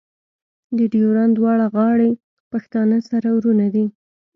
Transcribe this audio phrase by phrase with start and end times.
[0.77, 2.11] د ډیورنډ دواړه غاړې
[2.51, 3.85] پښتانه سره ورونه دي.